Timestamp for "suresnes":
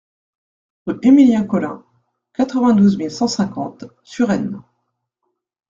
4.01-4.63